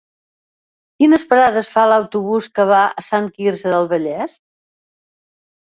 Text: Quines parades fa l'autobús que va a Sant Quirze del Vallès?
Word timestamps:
Quines 1.03 1.25
parades 1.33 1.69
fa 1.75 1.85
l'autobús 1.91 2.49
que 2.57 2.67
va 2.73 2.81
a 2.89 3.07
Sant 3.11 3.29
Quirze 3.37 3.77
del 3.77 3.91
Vallès? 3.95 4.39